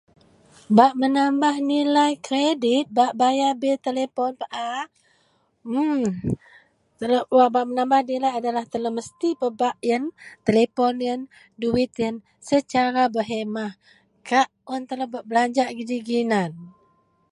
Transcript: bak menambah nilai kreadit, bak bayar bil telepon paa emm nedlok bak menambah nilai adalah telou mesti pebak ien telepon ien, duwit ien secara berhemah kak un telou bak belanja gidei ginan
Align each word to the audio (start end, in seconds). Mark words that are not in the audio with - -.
bak 0.77 0.91
menambah 1.01 1.55
nilai 1.73 2.11
kreadit, 2.25 2.85
bak 2.97 3.11
bayar 3.21 3.53
bil 3.61 3.75
telepon 3.87 4.31
paa 4.41 4.81
emm 5.75 6.01
nedlok 6.99 7.49
bak 7.55 7.65
menambah 7.69 8.01
nilai 8.11 8.31
adalah 8.39 8.63
telou 8.71 8.93
mesti 8.97 9.29
pebak 9.41 9.75
ien 9.89 10.03
telepon 10.47 10.93
ien, 11.07 11.19
duwit 11.61 11.93
ien 12.01 12.15
secara 12.49 13.03
berhemah 13.13 13.71
kak 14.29 14.47
un 14.73 14.81
telou 14.89 15.07
bak 15.13 15.23
belanja 15.29 15.63
gidei 15.77 16.03
ginan 16.09 16.51